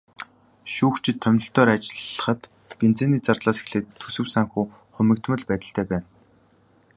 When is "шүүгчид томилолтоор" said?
0.73-1.69